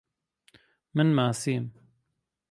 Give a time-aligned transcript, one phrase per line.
[0.95, 1.65] من ماسیم.